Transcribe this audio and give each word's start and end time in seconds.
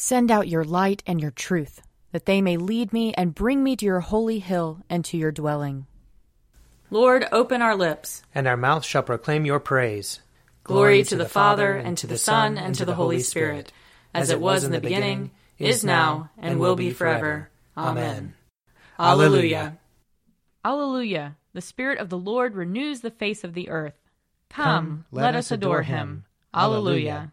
Send 0.00 0.30
out 0.30 0.46
your 0.46 0.62
light 0.62 1.02
and 1.08 1.20
your 1.20 1.32
truth, 1.32 1.82
that 2.12 2.24
they 2.24 2.40
may 2.40 2.56
lead 2.56 2.92
me 2.92 3.12
and 3.14 3.34
bring 3.34 3.64
me 3.64 3.74
to 3.74 3.84
your 3.84 3.98
holy 3.98 4.38
hill 4.38 4.80
and 4.88 5.04
to 5.06 5.16
your 5.16 5.32
dwelling. 5.32 5.88
Lord, 6.88 7.26
open 7.32 7.62
our 7.62 7.74
lips, 7.74 8.22
and 8.32 8.46
our 8.46 8.56
mouth 8.56 8.84
shall 8.84 9.02
proclaim 9.02 9.44
your 9.44 9.58
praise. 9.58 10.20
Glory 10.62 11.02
to 11.02 11.16
the 11.16 11.28
Father, 11.28 11.72
and 11.72 11.98
to 11.98 12.06
the 12.06 12.16
Son, 12.16 12.56
and 12.56 12.76
to 12.76 12.84
the 12.84 12.94
Holy 12.94 13.18
Spirit, 13.18 13.72
as 14.14 14.30
it 14.30 14.40
was 14.40 14.62
in 14.62 14.70
the 14.70 14.80
beginning, 14.80 15.32
is 15.58 15.82
now, 15.82 16.30
and 16.38 16.60
will 16.60 16.76
be 16.76 16.90
forever. 16.92 17.50
Amen. 17.76 18.34
Alleluia. 19.00 19.78
Alleluia. 20.64 21.36
The 21.54 21.60
Spirit 21.60 21.98
of 21.98 22.08
the 22.08 22.18
Lord 22.18 22.54
renews 22.54 23.00
the 23.00 23.10
face 23.10 23.42
of 23.42 23.52
the 23.52 23.68
earth. 23.68 23.98
Come, 24.48 25.06
let 25.10 25.34
us 25.34 25.50
adore 25.50 25.82
him. 25.82 26.24
Alleluia. 26.54 27.32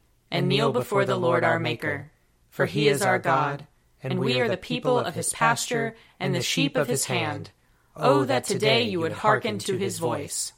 and 0.31 0.47
kneel 0.47 0.71
before 0.71 1.05
the 1.05 1.17
Lord 1.17 1.43
our 1.43 1.59
Maker. 1.59 2.11
For 2.49 2.65
he 2.65 2.87
is 2.87 3.01
our 3.01 3.19
God, 3.19 3.67
and 4.01 4.19
we 4.19 4.39
are 4.39 4.47
the 4.47 4.57
people 4.57 4.97
of 4.97 5.13
his 5.13 5.33
pasture 5.33 5.95
and 6.19 6.33
the 6.33 6.41
sheep 6.41 6.75
of 6.75 6.87
his 6.87 7.05
hand. 7.05 7.51
Oh, 7.95 8.23
that 8.23 8.45
today 8.45 8.83
you 8.83 9.01
would 9.01 9.11
hearken 9.11 9.59
to 9.59 9.77
his 9.77 9.99
voice. 9.99 10.53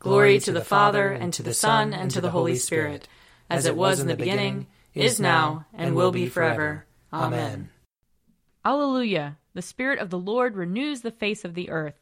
Glory 0.00 0.38
to 0.40 0.52
the 0.52 0.64
Father, 0.64 1.08
and 1.08 1.32
to 1.32 1.42
the 1.42 1.54
Son, 1.54 1.94
and 1.94 2.10
to 2.10 2.20
the 2.20 2.30
Holy 2.30 2.56
Spirit, 2.56 3.08
as 3.48 3.66
it 3.66 3.76
was 3.76 4.00
in 4.00 4.08
the 4.08 4.16
beginning, 4.16 4.66
is 4.94 5.18
now, 5.18 5.66
and 5.72 5.94
will 5.94 6.12
be 6.12 6.28
forever. 6.28 6.84
Amen. 7.12 7.70
Alleluia. 8.64 9.38
The 9.54 9.62
Spirit 9.62 9.98
of 9.98 10.10
the 10.10 10.18
Lord 10.18 10.56
renews 10.56 11.00
the 11.00 11.10
face 11.10 11.44
of 11.44 11.54
the 11.54 11.70
earth. 11.70 11.98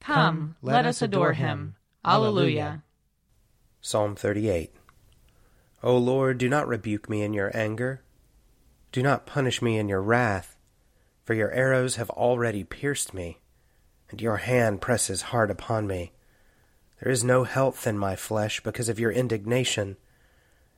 Come, 0.00 0.56
let 0.62 0.84
us 0.84 1.00
adore 1.00 1.32
him. 1.32 1.76
Alleluia. 2.04 2.82
Psalm 3.80 4.16
38 4.16 4.72
O 5.82 5.96
Lord, 5.96 6.38
do 6.38 6.48
not 6.48 6.68
rebuke 6.68 7.08
me 7.08 7.22
in 7.22 7.32
your 7.32 7.50
anger. 7.56 8.02
Do 8.92 9.02
not 9.02 9.26
punish 9.26 9.62
me 9.62 9.78
in 9.78 9.88
your 9.88 10.02
wrath, 10.02 10.56
for 11.24 11.34
your 11.34 11.50
arrows 11.52 11.96
have 11.96 12.10
already 12.10 12.64
pierced 12.64 13.14
me 13.14 13.38
and 14.10 14.20
your 14.20 14.38
hand 14.38 14.80
presses 14.80 15.22
hard 15.22 15.50
upon 15.50 15.86
me. 15.86 16.12
There 17.00 17.12
is 17.12 17.22
no 17.22 17.44
health 17.44 17.86
in 17.86 17.98
my 17.98 18.16
flesh 18.16 18.60
because 18.60 18.88
of 18.88 18.98
your 18.98 19.12
indignation. 19.12 19.96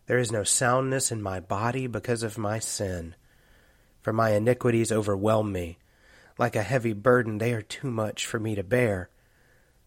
There 0.06 0.18
is 0.18 0.32
no 0.32 0.44
soundness 0.44 1.12
in 1.12 1.22
my 1.22 1.40
body 1.40 1.86
because 1.86 2.22
of 2.22 2.36
my 2.36 2.58
sin. 2.58 3.14
For 4.02 4.12
my 4.12 4.30
iniquities 4.30 4.92
overwhelm 4.92 5.52
me. 5.52 5.78
Like 6.38 6.56
a 6.56 6.62
heavy 6.62 6.92
burden, 6.92 7.38
they 7.38 7.52
are 7.52 7.62
too 7.62 7.90
much 7.90 8.26
for 8.26 8.40
me 8.40 8.54
to 8.54 8.64
bear. 8.64 9.10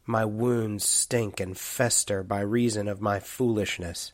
My 0.06 0.26
wounds 0.26 0.86
stink 0.88 1.40
and 1.40 1.58
fester 1.58 2.24
by 2.24 2.42
reason 2.42 2.88
of 2.88 3.02
my 3.02 3.20
foolishness. 3.20 4.14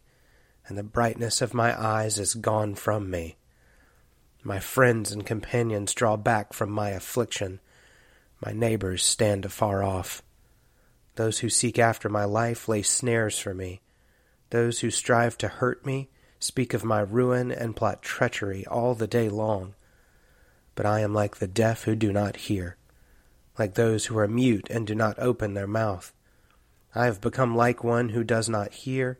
and 0.67 0.77
the 0.77 0.83
brightness 0.83 1.41
of 1.41 1.53
my 1.53 1.79
eyes 1.79 2.17
is 2.17 2.33
gone 2.33 2.75
from 2.75 3.09
me. 3.09 3.37
My 4.43 4.59
friends 4.59 5.11
and 5.11 5.25
companions 5.25 5.93
draw 5.93 6.17
back 6.17 6.53
from 6.53 6.71
my 6.71 6.89
affliction. 6.89 7.59
My 8.43 8.51
neighbors 8.53 9.03
stand 9.03 9.45
afar 9.45 9.83
off. 9.83 10.23
Those 11.15 11.39
who 11.39 11.49
seek 11.49 11.77
after 11.77 12.09
my 12.09 12.25
life 12.25 12.67
lay 12.67 12.81
snares 12.81 13.37
for 13.37 13.53
me. 13.53 13.81
Those 14.49 14.79
who 14.79 14.89
strive 14.89 15.37
to 15.39 15.47
hurt 15.47 15.85
me 15.85 16.09
speak 16.39 16.73
of 16.73 16.83
my 16.83 17.01
ruin 17.01 17.51
and 17.51 17.75
plot 17.75 18.01
treachery 18.01 18.65
all 18.65 18.95
the 18.95 19.07
day 19.07 19.29
long. 19.29 19.75
But 20.73 20.85
I 20.85 21.01
am 21.01 21.13
like 21.13 21.37
the 21.37 21.47
deaf 21.47 21.83
who 21.83 21.95
do 21.95 22.11
not 22.11 22.35
hear, 22.35 22.77
like 23.59 23.75
those 23.75 24.07
who 24.07 24.17
are 24.17 24.27
mute 24.27 24.67
and 24.69 24.87
do 24.87 24.95
not 24.95 25.19
open 25.19 25.53
their 25.53 25.67
mouth. 25.67 26.13
I 26.95 27.05
have 27.05 27.21
become 27.21 27.55
like 27.55 27.83
one 27.83 28.09
who 28.09 28.23
does 28.23 28.49
not 28.49 28.73
hear, 28.73 29.19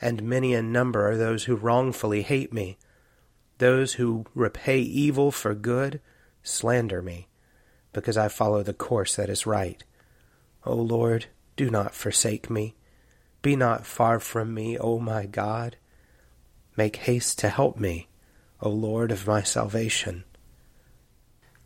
and 0.00 0.22
many 0.22 0.54
in 0.54 0.72
number 0.72 1.08
are 1.08 1.16
those 1.16 1.44
who 1.44 1.56
wrongfully 1.56 2.22
hate 2.22 2.52
me. 2.52 2.76
Those 3.58 3.94
who 3.94 4.26
repay 4.34 4.80
evil 4.80 5.30
for 5.30 5.54
good 5.54 6.00
slander 6.42 7.00
me 7.00 7.28
because 7.92 8.16
I 8.16 8.28
follow 8.28 8.62
the 8.62 8.74
course 8.74 9.16
that 9.16 9.30
is 9.30 9.46
right. 9.46 9.82
O 10.66 10.74
Lord, 10.74 11.26
do 11.56 11.70
not 11.70 11.94
forsake 11.94 12.50
me. 12.50 12.74
Be 13.40 13.56
not 13.56 13.86
far 13.86 14.20
from 14.20 14.52
me, 14.52 14.76
O 14.78 14.98
my 14.98 15.26
God. 15.26 15.76
Make 16.76 16.96
haste 16.96 17.38
to 17.38 17.48
help 17.48 17.78
me, 17.78 18.08
O 18.60 18.68
Lord 18.68 19.12
of 19.12 19.26
my 19.26 19.42
salvation. 19.42 20.24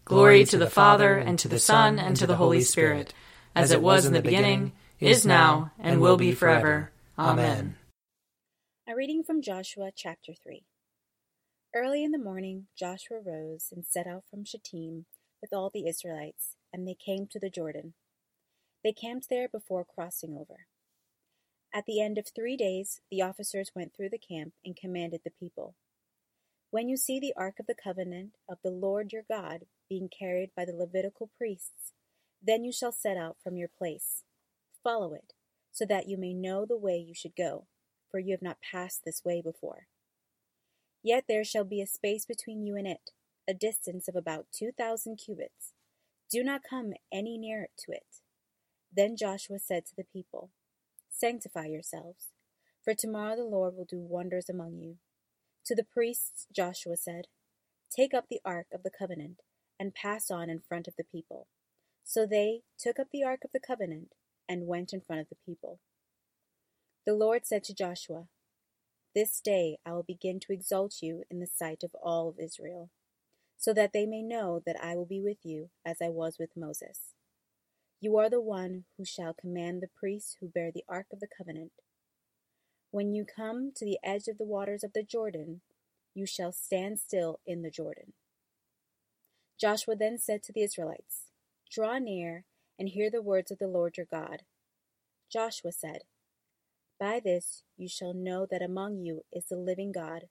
Glory 0.05 0.45
to 0.45 0.59
the 0.59 0.71
Father, 0.71 1.17
and 1.17 1.39
to 1.39 1.49
the 1.49 1.59
Son, 1.59 1.99
and 1.99 2.17
to 2.17 2.27
the 2.27 2.37
Holy 2.37 2.61
Spirit, 2.63 3.13
as 3.55 3.71
it 3.73 3.83
was 3.83 4.07
in 4.07 4.13
the 4.13 4.23
beginning, 4.23 4.73
is 5.01 5.25
now, 5.27 5.71
and 5.79 6.01
will 6.01 6.17
be 6.17 6.33
forever. 6.33 6.91
Amen. 7.19 7.77
A 8.91 8.97
reading 8.97 9.23
from 9.23 9.43
Joshua 9.43 9.91
chapter 9.95 10.33
3. 10.33 10.65
Early 11.77 12.03
in 12.03 12.11
the 12.11 12.17
morning, 12.17 12.69
Joshua 12.75 13.19
rose 13.23 13.67
and 13.71 13.85
set 13.85 14.07
out 14.07 14.25
from 14.31 14.47
Shittim 14.47 15.05
with 15.43 15.53
all 15.53 15.69
the 15.69 15.87
Israelites, 15.87 16.57
and 16.73 16.89
they 16.89 16.95
came 16.95 17.27
to 17.27 17.39
the 17.39 17.51
Jordan. 17.51 17.93
They 18.83 18.95
camped 18.95 19.29
there 19.29 19.47
before 19.47 19.85
crossing 19.85 20.39
over. 20.39 20.69
At 21.71 21.85
the 21.85 22.01
end 22.01 22.17
of 22.17 22.29
three 22.35 22.57
days, 22.57 23.03
the 23.11 23.21
officers 23.21 23.73
went 23.75 23.93
through 23.95 24.09
the 24.09 24.17
camp 24.17 24.55
and 24.65 24.75
commanded 24.75 25.21
the 25.23 25.33
people 25.39 25.75
When 26.71 26.89
you 26.89 26.97
see 26.97 27.21
the 27.21 27.35
ark 27.37 27.57
of 27.61 27.67
the 27.67 27.75
covenant 27.75 28.37
of 28.49 28.57
the 28.65 28.71
Lord 28.71 29.13
your 29.13 29.25
God 29.31 29.65
being 29.91 30.09
carried 30.09 30.53
by 30.57 30.65
the 30.65 30.73
Levitical 30.73 31.29
priests, 31.37 31.93
then 32.43 32.65
you 32.65 32.73
shall 32.73 32.93
set 32.93 33.19
out 33.19 33.37
from 33.45 33.59
your 33.59 33.69
place. 33.69 34.23
Follow 34.83 35.13
it, 35.13 35.35
so 35.73 35.85
that 35.85 36.09
you 36.09 36.17
may 36.17 36.33
know 36.33 36.65
the 36.65 36.79
way 36.79 36.97
you 36.97 37.13
should 37.13 37.37
go, 37.37 37.67
for 38.11 38.19
you 38.19 38.33
have 38.33 38.43
not 38.43 38.59
passed 38.61 39.03
this 39.05 39.23
way 39.25 39.43
before. 39.43 39.87
Yet 41.03 41.25
there 41.29 41.45
shall 41.45 41.65
be 41.65 41.81
a 41.81 41.87
space 41.87 42.25
between 42.27 42.63
you 42.63 42.77
and 42.77 42.87
it 42.87 43.11
a 43.49 43.55
distance 43.55 44.09
of 44.09 44.15
about 44.15 44.47
two 44.53 44.71
thousand 44.77 45.17
cubits. 45.17 45.73
Do 46.31 46.45
not 46.45 46.61
come 46.69 46.93
any 47.11 47.39
nearer 47.39 47.69
to 47.79 47.93
it. 47.93 48.21
Then 48.95 49.17
Joshua 49.17 49.59
said 49.59 49.87
to 49.87 49.97
the 49.97 50.05
people, 50.05 50.51
Sanctify 51.11 51.67
yourselves, 51.67 52.27
for 52.85 52.93
tomorrow 52.93 53.37
the 53.37 53.45
Lord 53.45 53.75
will 53.75 53.87
do 53.87 54.01
wonders 54.01 54.51
among 54.51 54.77
you. 54.77 54.97
To 55.65 55.75
the 55.75 55.85
priests 55.85 56.47
Joshua 56.55 56.97
said, 56.97 57.25
Take 57.91 58.13
up 58.13 58.27
the 58.29 58.41
ark 58.45 58.67
of 58.75 58.83
the 58.83 58.91
covenant, 58.97 59.41
and 59.81 59.95
pass 59.95 60.31
on 60.31 60.51
in 60.51 60.61
front 60.61 60.87
of 60.87 60.95
the 60.99 61.05
people. 61.05 61.47
So 62.05 62.27
they 62.27 62.61
took 62.79 62.99
up 62.99 63.09
the 63.13 63.25
ark 63.25 63.41
of 63.45 63.53
the 63.53 63.61
covenant, 63.67 64.13
and 64.47 64.67
went 64.67 64.93
in 64.93 65.01
front 65.01 65.23
of 65.23 65.29
the 65.31 65.37
people. 65.47 65.81
The 67.07 67.15
Lord 67.15 67.47
said 67.47 67.65
to 67.65 67.75
Joshua, 67.75 68.29
This 69.15 69.41
day 69.41 69.79
I 69.87 69.93
will 69.93 70.05
begin 70.05 70.41
to 70.41 70.53
exalt 70.53 70.97
you 71.03 71.25
in 71.31 71.41
the 71.41 71.47
sight 71.47 71.83
of 71.83 71.95
all 72.03 72.29
of 72.29 72.39
Israel. 72.39 72.91
so 73.57 73.75
that 73.75 73.93
they 73.93 74.07
may 74.07 74.23
know 74.23 74.63
that 74.65 74.77
I 74.83 74.97
will 74.97 75.07
be 75.07 75.21
with 75.21 75.39
you 75.45 75.71
as 75.85 75.99
I 76.03 76.09
was 76.09 76.37
with 76.39 76.51
Moses. 76.57 77.15
You 78.01 78.17
are 78.19 78.31
the 78.31 78.41
one 78.41 78.85
who 78.97 79.05
shall 79.05 79.35
command 79.35 79.83
the 79.83 79.89
priests 79.99 80.37
who 80.41 80.49
bear 80.49 80.71
the 80.73 80.85
ark 80.89 81.07
of 81.13 81.21
the 81.21 81.29
covenant. 81.37 81.73
When 82.91 83.15
you 83.15 83.25
come 83.25 83.73
to 83.77 83.85
the 83.85 83.99
edge 84.05 84.29
of 84.29 84.39
the 84.39 84.45
waters 84.47 84.85
of 84.85 84.93
the 84.93 85.03
Jordan, 85.03 85.61
you 86.15 86.27
shall 86.27 86.53
stand 86.53 87.01
still 87.01 87.41
in 87.47 87.63
the 87.63 87.71
Jordan. 87.71 88.13
Joshua 89.61 89.97
then 89.97 90.19
said 90.19 90.43
to 90.45 90.53
the 90.53 90.63
Israelites, 90.63 91.27
Draw 91.71 91.99
near 91.99 92.45
and 92.79 92.89
hear 92.89 93.11
the 93.11 93.23
words 93.23 93.51
of 93.51 93.59
the 93.59 93.67
Lord 93.67 93.97
your 93.97 94.07
God. 94.11 94.43
Joshua 95.33 95.73
said, 95.73 96.03
By 96.99 97.21
this 97.25 97.63
you 97.77 97.89
shall 97.89 98.13
know 98.13 98.47
that 98.51 98.63
among 98.63 98.99
you 98.99 99.23
is 99.33 99.47
the 99.47 99.57
living 99.57 99.93
God, 99.93 100.25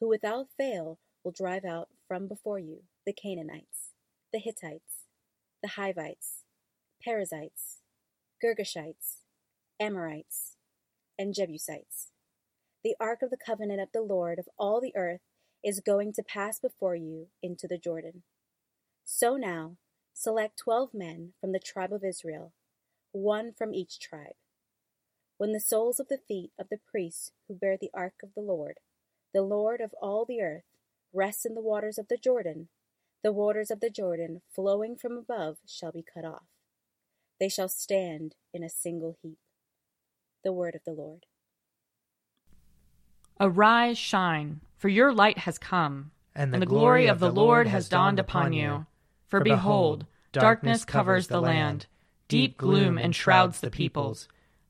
who 0.00 0.08
without 0.08 0.46
fail 0.56 0.98
will 1.22 1.32
drive 1.32 1.64
out 1.64 1.88
from 2.08 2.28
before 2.28 2.58
you 2.58 2.84
the 3.06 3.12
Canaanites, 3.12 3.92
the 4.32 4.38
Hittites, 4.38 5.04
the 5.62 5.70
Hivites, 5.70 6.44
Perizzites, 7.02 7.80
Girgashites, 8.42 9.18
Amorites, 9.78 10.56
and 11.18 11.34
Jebusites. 11.34 12.10
The 12.82 12.94
ark 12.98 13.20
of 13.22 13.30
the 13.30 13.36
covenant 13.36 13.80
of 13.80 13.88
the 13.92 14.02
Lord 14.02 14.38
of 14.38 14.48
all 14.58 14.80
the 14.80 14.94
earth 14.96 15.20
is 15.62 15.80
going 15.80 16.12
to 16.14 16.22
pass 16.22 16.58
before 16.58 16.94
you 16.96 17.28
into 17.42 17.66
the 17.66 17.78
Jordan. 17.78 18.22
So 19.04 19.36
now, 19.36 19.76
select 20.14 20.58
twelve 20.58 20.90
men 20.94 21.32
from 21.40 21.52
the 21.52 21.60
tribe 21.60 21.92
of 21.92 22.04
Israel, 22.04 22.52
one 23.12 23.52
from 23.56 23.74
each 23.74 23.98
tribe. 24.00 24.36
When 25.36 25.52
the 25.52 25.60
soles 25.60 25.98
of 25.98 26.08
the 26.08 26.18
feet 26.28 26.52
of 26.58 26.68
the 26.68 26.78
priests 26.90 27.32
who 27.48 27.54
bear 27.54 27.76
the 27.76 27.90
ark 27.92 28.14
of 28.22 28.30
the 28.34 28.40
Lord, 28.40 28.78
the 29.32 29.42
Lord 29.42 29.80
of 29.80 29.92
all 30.00 30.24
the 30.24 30.40
earth, 30.40 30.64
rest 31.12 31.44
in 31.44 31.54
the 31.54 31.60
waters 31.60 31.98
of 31.98 32.08
the 32.08 32.16
Jordan, 32.16 32.68
the 33.22 33.32
waters 33.32 33.70
of 33.70 33.80
the 33.80 33.90
Jordan 33.90 34.42
flowing 34.54 34.96
from 34.96 35.16
above 35.16 35.56
shall 35.66 35.90
be 35.90 36.04
cut 36.04 36.24
off. 36.24 36.44
They 37.40 37.48
shall 37.48 37.68
stand 37.68 38.36
in 38.52 38.62
a 38.62 38.68
single 38.68 39.16
heap. 39.22 39.38
The 40.44 40.52
word 40.52 40.74
of 40.74 40.82
the 40.84 40.92
Lord. 40.92 41.26
Arise, 43.40 43.98
shine, 43.98 44.60
for 44.76 44.88
your 44.88 45.12
light 45.12 45.38
has 45.38 45.58
come, 45.58 46.12
and 46.34 46.52
the, 46.52 46.56
and 46.56 46.62
the 46.62 46.66
glory 46.66 47.06
of 47.06 47.18
the 47.18 47.32
Lord 47.32 47.66
has 47.66 47.88
dawned 47.88 48.20
upon 48.20 48.52
you. 48.52 48.86
For 49.26 49.40
behold, 49.40 50.06
darkness 50.30 50.84
covers 50.84 51.26
the 51.26 51.40
land, 51.40 51.86
deep 52.28 52.56
gloom 52.56 52.98
enshrouds 52.98 53.60
the 53.60 53.70
peoples. 53.70 54.28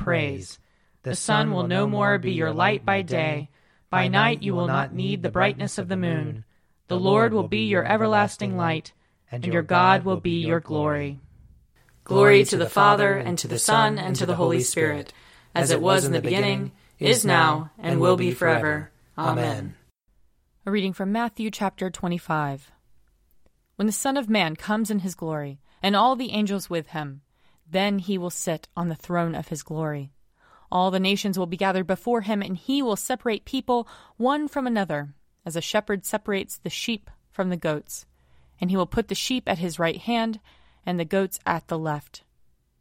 praise. 0.00 0.58
The 1.04 1.14
sun 1.14 1.52
will 1.52 1.66
no 1.66 1.86
more 1.86 2.18
be 2.18 2.32
your 2.32 2.52
light 2.52 2.84
by 2.84 3.02
day 3.02 3.50
by 3.90 4.06
night 4.06 4.44
you 4.44 4.54
will 4.54 4.68
not 4.68 4.94
need 4.94 5.22
the 5.22 5.32
brightness 5.32 5.76
of 5.76 5.88
the 5.88 5.96
moon. 5.96 6.44
The 6.86 6.98
Lord 6.98 7.32
will 7.32 7.48
be 7.48 7.64
your 7.64 7.84
everlasting 7.84 8.56
light, 8.56 8.92
and 9.32 9.44
your 9.44 9.62
God 9.62 10.04
will 10.04 10.20
be 10.20 10.46
your 10.46 10.60
glory. 10.60 11.18
Glory 12.04 12.44
to 12.44 12.56
the 12.56 12.70
Father, 12.70 13.16
and 13.16 13.36
to 13.38 13.48
the 13.48 13.58
Son, 13.58 13.98
and 13.98 14.14
to 14.14 14.26
the 14.26 14.36
Holy 14.36 14.60
Spirit, 14.60 15.12
as 15.56 15.72
it 15.72 15.82
was 15.82 16.04
in 16.04 16.12
the 16.12 16.20
beginning, 16.20 16.70
is 17.00 17.24
now, 17.24 17.72
and 17.78 18.00
will 18.00 18.16
be 18.16 18.30
forever. 18.30 18.92
Amen. 19.18 19.74
A 20.64 20.70
reading 20.70 20.92
from 20.92 21.10
Matthew 21.10 21.50
chapter 21.50 21.90
25. 21.90 22.70
When 23.74 23.86
the 23.86 23.92
Son 23.92 24.16
of 24.16 24.30
Man 24.30 24.54
comes 24.54 24.92
in 24.92 25.00
his 25.00 25.16
glory, 25.16 25.58
and 25.82 25.96
all 25.96 26.14
the 26.14 26.30
angels 26.30 26.70
with 26.70 26.88
him, 26.88 27.22
then 27.70 27.98
he 27.98 28.18
will 28.18 28.30
sit 28.30 28.68
on 28.76 28.88
the 28.88 28.94
throne 28.94 29.34
of 29.34 29.48
his 29.48 29.62
glory. 29.62 30.12
All 30.72 30.90
the 30.90 31.00
nations 31.00 31.38
will 31.38 31.46
be 31.46 31.56
gathered 31.56 31.86
before 31.86 32.20
him, 32.20 32.42
and 32.42 32.56
he 32.56 32.82
will 32.82 32.96
separate 32.96 33.44
people 33.44 33.88
one 34.16 34.48
from 34.48 34.66
another, 34.66 35.14
as 35.44 35.56
a 35.56 35.60
shepherd 35.60 36.04
separates 36.04 36.58
the 36.58 36.70
sheep 36.70 37.10
from 37.30 37.50
the 37.50 37.56
goats. 37.56 38.06
And 38.60 38.70
he 38.70 38.76
will 38.76 38.86
put 38.86 39.08
the 39.08 39.14
sheep 39.14 39.48
at 39.48 39.58
his 39.58 39.78
right 39.78 39.98
hand, 39.98 40.38
and 40.86 40.98
the 40.98 41.04
goats 41.04 41.40
at 41.44 41.68
the 41.68 41.78
left. 41.78 42.22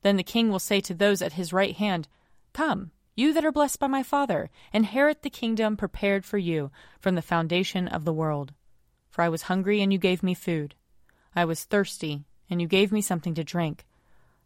Then 0.01 0.17
the 0.17 0.23
king 0.23 0.49
will 0.49 0.59
say 0.59 0.79
to 0.81 0.93
those 0.93 1.21
at 1.21 1.33
his 1.33 1.51
right 1.51 1.75
hand, 1.75 2.07
Come, 2.53 2.91
you 3.15 3.33
that 3.33 3.45
are 3.45 3.51
blessed 3.51 3.79
by 3.79 3.87
my 3.87 4.03
Father, 4.03 4.49
inherit 4.71 5.23
the 5.23 5.29
kingdom 5.29 5.75
prepared 5.75 6.25
for 6.25 6.37
you 6.37 6.71
from 6.99 7.15
the 7.15 7.21
foundation 7.21 7.87
of 7.87 8.05
the 8.05 8.13
world. 8.13 8.53
For 9.09 9.23
I 9.23 9.29
was 9.29 9.43
hungry, 9.43 9.81
and 9.81 9.91
you 9.91 9.99
gave 9.99 10.23
me 10.23 10.33
food. 10.33 10.75
I 11.35 11.45
was 11.45 11.63
thirsty, 11.63 12.23
and 12.49 12.61
you 12.61 12.67
gave 12.67 12.91
me 12.91 13.01
something 13.01 13.33
to 13.33 13.43
drink. 13.43 13.85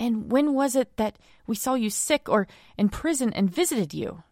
And 0.00 0.32
when 0.32 0.54
was 0.54 0.74
it 0.74 0.96
that 0.96 1.18
we 1.46 1.54
saw 1.54 1.74
you 1.74 1.90
sick 1.90 2.26
or 2.26 2.48
in 2.78 2.88
prison 2.88 3.34
and 3.34 3.54
visited 3.54 3.92
you? 3.92 4.22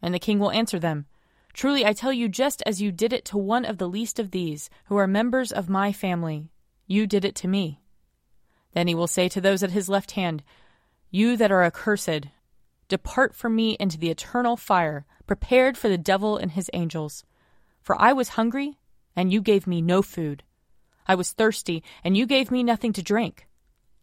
And 0.00 0.14
the 0.14 0.20
king 0.20 0.38
will 0.38 0.52
answer 0.52 0.78
them 0.78 1.06
Truly 1.52 1.84
I 1.84 1.92
tell 1.92 2.12
you, 2.12 2.28
just 2.28 2.62
as 2.64 2.80
you 2.80 2.92
did 2.92 3.12
it 3.12 3.24
to 3.26 3.36
one 3.36 3.64
of 3.64 3.78
the 3.78 3.88
least 3.88 4.20
of 4.20 4.30
these, 4.30 4.70
who 4.86 4.96
are 4.96 5.08
members 5.08 5.50
of 5.50 5.68
my 5.68 5.90
family, 5.90 6.52
you 6.86 7.08
did 7.08 7.24
it 7.24 7.34
to 7.36 7.48
me. 7.48 7.80
Then 8.74 8.86
he 8.86 8.94
will 8.94 9.08
say 9.08 9.28
to 9.30 9.40
those 9.40 9.64
at 9.64 9.72
his 9.72 9.88
left 9.88 10.12
hand, 10.12 10.44
You 11.10 11.36
that 11.36 11.50
are 11.50 11.64
accursed, 11.64 12.28
depart 12.86 13.34
from 13.34 13.56
me 13.56 13.76
into 13.80 13.98
the 13.98 14.10
eternal 14.10 14.56
fire, 14.56 15.04
prepared 15.26 15.76
for 15.76 15.88
the 15.88 15.98
devil 15.98 16.36
and 16.36 16.52
his 16.52 16.70
angels. 16.72 17.24
For 17.82 18.00
I 18.00 18.12
was 18.12 18.30
hungry, 18.30 18.78
and 19.16 19.32
you 19.32 19.40
gave 19.40 19.66
me 19.66 19.82
no 19.82 20.00
food. 20.02 20.44
I 21.08 21.16
was 21.16 21.32
thirsty, 21.32 21.82
and 22.04 22.16
you 22.16 22.26
gave 22.26 22.52
me 22.52 22.62
nothing 22.62 22.92
to 22.92 23.02
drink. 23.02 23.47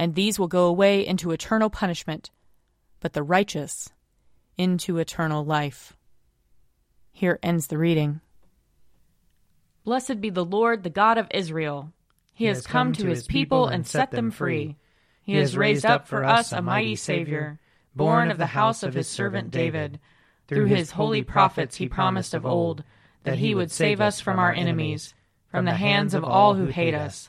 And 0.00 0.14
these 0.14 0.38
will 0.38 0.48
go 0.48 0.64
away 0.64 1.06
into 1.06 1.30
eternal 1.30 1.68
punishment, 1.68 2.30
but 3.00 3.12
the 3.12 3.22
righteous 3.22 3.90
into 4.56 4.96
eternal 4.96 5.44
life. 5.44 5.94
Here 7.12 7.38
ends 7.42 7.66
the 7.66 7.76
reading. 7.76 8.22
Blessed 9.84 10.22
be 10.22 10.30
the 10.30 10.42
Lord, 10.42 10.84
the 10.84 10.88
God 10.88 11.18
of 11.18 11.28
Israel. 11.32 11.92
He, 12.32 12.44
he 12.44 12.48
has 12.48 12.66
come, 12.66 12.86
come 12.86 12.92
to 12.94 13.08
his 13.08 13.26
people 13.26 13.66
and 13.66 13.86
set 13.86 14.10
them 14.10 14.30
free. 14.30 14.78
He 15.20 15.34
has 15.34 15.54
raised 15.54 15.84
up 15.84 16.08
for 16.08 16.24
us 16.24 16.50
a 16.50 16.62
mighty 16.62 16.96
Savior, 16.96 17.60
born 17.94 18.30
of 18.30 18.38
the 18.38 18.46
house 18.46 18.82
of 18.82 18.94
his 18.94 19.06
servant 19.06 19.50
David. 19.50 20.00
Through 20.48 20.64
his 20.64 20.92
holy 20.92 21.22
prophets 21.22 21.76
he 21.76 21.90
promised 21.90 22.32
of 22.32 22.46
old 22.46 22.84
that 23.24 23.36
he 23.36 23.54
would 23.54 23.70
save 23.70 24.00
us 24.00 24.18
from 24.18 24.38
our 24.38 24.50
enemies, 24.54 25.14
from 25.50 25.66
the 25.66 25.74
hands 25.74 26.14
of 26.14 26.24
all 26.24 26.54
who 26.54 26.68
hate 26.68 26.94
us. 26.94 27.28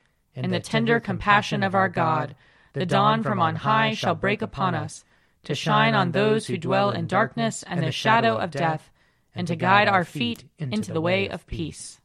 In 0.35 0.51
the 0.51 0.59
tender 0.59 0.99
compassion 0.99 1.61
of 1.63 1.75
our 1.75 1.89
God, 1.89 2.35
the 2.73 2.85
dawn 2.85 3.21
from 3.21 3.39
on 3.39 3.57
high 3.57 3.93
shall 3.93 4.15
break 4.15 4.41
upon 4.41 4.75
us, 4.75 5.03
to 5.43 5.55
shine 5.55 5.93
on 5.93 6.11
those 6.11 6.47
who 6.47 6.57
dwell 6.57 6.91
in 6.91 7.07
darkness 7.07 7.63
and 7.63 7.83
the 7.83 7.91
shadow 7.91 8.37
of 8.37 8.51
death, 8.51 8.89
and 9.35 9.47
to 9.47 9.55
guide 9.55 9.87
our 9.87 10.05
feet 10.05 10.45
into 10.57 10.93
the 10.93 11.01
way 11.01 11.27
of 11.27 11.47
peace. 11.47 11.99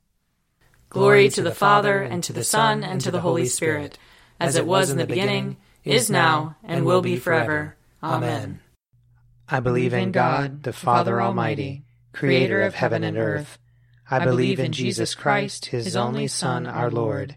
Glory 0.88 1.28
to 1.28 1.42
the 1.42 1.54
Father, 1.54 2.02
and 2.02 2.22
to 2.24 2.32
the 2.32 2.44
Son, 2.44 2.82
and 2.82 3.00
to 3.00 3.10
the 3.10 3.20
Holy 3.20 3.46
Spirit, 3.46 3.98
as 4.40 4.56
it 4.56 4.66
was 4.66 4.90
in 4.90 4.98
the 4.98 5.06
beginning, 5.06 5.56
is 5.84 6.10
now, 6.10 6.56
and 6.64 6.84
will 6.84 7.02
be 7.02 7.16
forever. 7.16 7.76
Amen. 8.02 8.60
I 9.48 9.60
believe 9.60 9.92
in 9.92 10.10
God, 10.10 10.64
the 10.64 10.72
Father 10.72 11.22
Almighty, 11.22 11.84
creator 12.12 12.62
of 12.62 12.74
heaven 12.74 13.04
and 13.04 13.16
earth. 13.16 13.58
I 14.10 14.24
believe 14.24 14.58
in 14.58 14.72
Jesus 14.72 15.14
Christ, 15.14 15.66
his 15.66 15.94
only 15.94 16.26
Son, 16.26 16.66
our 16.66 16.90
Lord. 16.90 17.36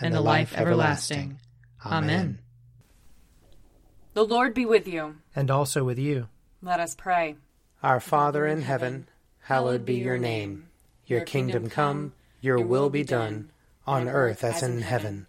and 0.00 0.14
the 0.14 0.20
life 0.20 0.56
everlasting. 0.56 1.40
Amen. 1.84 2.38
The 4.14 4.24
Lord 4.24 4.54
be 4.54 4.66
with 4.66 4.88
you. 4.88 5.16
And 5.34 5.50
also 5.50 5.84
with 5.84 5.98
you. 5.98 6.28
Let 6.62 6.80
us 6.80 6.94
pray. 6.94 7.36
Our 7.82 8.00
Father 8.00 8.46
in 8.46 8.62
heaven, 8.62 9.08
hallowed 9.42 9.84
be 9.84 9.94
your 9.94 10.18
name. 10.18 10.66
Your 11.06 11.20
kingdom 11.20 11.70
come, 11.70 12.12
your 12.40 12.60
will 12.60 12.90
be 12.90 13.04
done, 13.04 13.50
on 13.86 14.08
earth 14.08 14.44
as 14.44 14.62
in 14.62 14.82
heaven. 14.82 15.26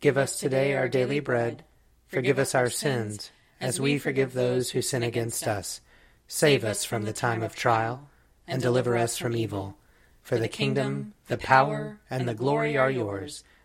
Give 0.00 0.18
us 0.18 0.38
today 0.38 0.74
our 0.74 0.88
daily 0.88 1.20
bread. 1.20 1.64
Forgive 2.08 2.38
us 2.38 2.54
our 2.54 2.68
sins, 2.68 3.30
as 3.60 3.80
we 3.80 3.98
forgive 3.98 4.32
those 4.32 4.70
who 4.70 4.82
sin 4.82 5.02
against 5.02 5.46
us. 5.46 5.80
Save 6.26 6.64
us 6.64 6.84
from 6.84 7.04
the 7.04 7.12
time 7.12 7.42
of 7.42 7.54
trial, 7.54 8.08
and 8.46 8.60
deliver 8.60 8.96
us 8.96 9.16
from 9.16 9.36
evil. 9.36 9.76
For 10.22 10.38
the 10.38 10.48
kingdom, 10.48 11.14
the 11.28 11.38
power, 11.38 12.00
and 12.10 12.28
the 12.28 12.34
glory 12.34 12.76
are 12.76 12.90
yours, 12.90 13.44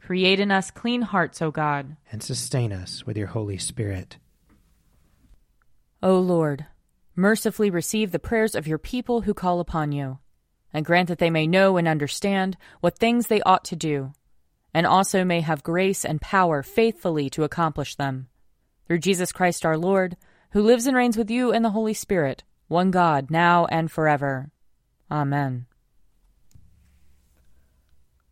Create 0.00 0.40
in 0.40 0.50
us 0.50 0.70
clean 0.70 1.02
hearts, 1.02 1.40
O 1.40 1.50
God. 1.50 1.96
And 2.10 2.22
sustain 2.22 2.72
us 2.72 3.06
with 3.06 3.16
your 3.16 3.28
Holy 3.28 3.58
Spirit. 3.58 4.16
O 6.02 6.18
Lord, 6.18 6.66
mercifully 7.14 7.70
receive 7.70 8.10
the 8.10 8.18
prayers 8.18 8.54
of 8.54 8.66
your 8.66 8.78
people 8.78 9.22
who 9.22 9.34
call 9.34 9.60
upon 9.60 9.92
you, 9.92 10.18
and 10.72 10.84
grant 10.84 11.08
that 11.08 11.18
they 11.18 11.30
may 11.30 11.46
know 11.46 11.76
and 11.76 11.86
understand 11.86 12.56
what 12.80 12.98
things 12.98 13.26
they 13.26 13.42
ought 13.42 13.64
to 13.66 13.76
do, 13.76 14.12
and 14.72 14.86
also 14.86 15.24
may 15.24 15.42
have 15.42 15.62
grace 15.62 16.04
and 16.04 16.20
power 16.20 16.62
faithfully 16.62 17.28
to 17.30 17.44
accomplish 17.44 17.94
them. 17.96 18.28
Through 18.86 18.98
Jesus 18.98 19.30
Christ 19.32 19.66
our 19.66 19.76
Lord, 19.76 20.16
who 20.52 20.62
lives 20.62 20.86
and 20.86 20.96
reigns 20.96 21.16
with 21.16 21.30
you 21.30 21.52
in 21.52 21.62
the 21.62 21.70
Holy 21.70 21.94
Spirit, 21.94 22.42
one 22.66 22.90
God, 22.90 23.30
now 23.30 23.66
and 23.66 23.90
forever. 23.90 24.50
Amen. 25.10 25.66